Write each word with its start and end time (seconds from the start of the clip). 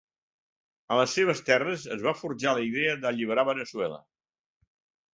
A 0.95 0.97
les 0.99 1.13
seves 1.17 1.43
terres 1.51 1.85
es 1.97 2.03
va 2.07 2.15
forjar 2.23 2.57
la 2.61 2.65
idea 2.73 2.99
d'alliberar 3.05 3.49
Veneçuela. 3.55 4.05